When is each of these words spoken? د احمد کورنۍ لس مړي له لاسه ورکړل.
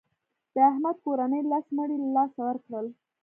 د 0.53 0.55
احمد 0.69 0.97
کورنۍ 1.05 1.41
لس 1.51 1.65
مړي 1.77 1.97
له 2.01 2.09
لاسه 2.15 2.39
ورکړل. 2.47 2.87